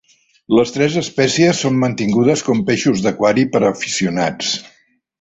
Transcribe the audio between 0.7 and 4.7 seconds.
tres espècies són mantingudes com peixos d'aquari per aficionats.